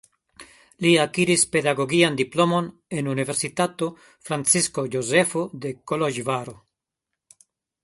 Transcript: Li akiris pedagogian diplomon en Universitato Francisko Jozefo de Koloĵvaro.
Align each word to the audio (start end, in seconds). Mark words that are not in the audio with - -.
Li 0.85 0.93
akiris 1.01 1.43
pedagogian 1.55 2.17
diplomon 2.21 2.71
en 3.01 3.11
Universitato 3.13 3.91
Francisko 4.31 4.87
Jozefo 4.97 5.47
de 5.67 5.77
Koloĵvaro. 5.93 6.57